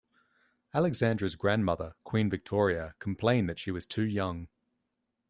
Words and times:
Alexandra's 0.73 1.35
grandmother, 1.35 1.93
Queen 2.03 2.27
Victoria, 2.27 2.95
complained 2.97 3.47
that 3.47 3.59
she 3.59 3.69
was 3.69 3.85
too 3.85 4.01
young. 4.01 4.47